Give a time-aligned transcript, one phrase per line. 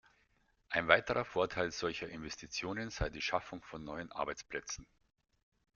[0.71, 4.87] Ein weiterer Vorteil solcher Investitionen sei die Schaffung von neuen Arbeitsplätzen.